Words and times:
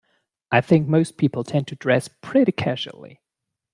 I 0.51 0.61
think 0.61 0.87
most 0.87 1.15
people 1.17 1.43
tend 1.43 1.67
to 1.67 1.75
dress 1.75 2.07
pretty 2.07 2.51
casually. 2.53 3.21